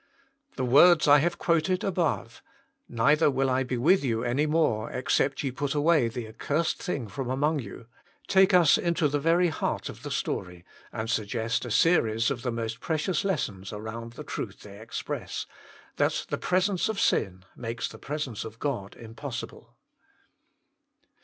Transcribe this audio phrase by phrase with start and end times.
[0.55, 2.41] The words I have quoted above,"
[2.89, 7.07] Neither will I be with you any more, except ye put away the accursed thing
[7.07, 7.85] from among you,"
[8.25, 12.49] take us into the very heart of the story, and suggest a series of the
[12.51, 15.45] most precious lessons around the truth they express,
[15.97, 19.75] that the presence of sin makes the presence of God impossible.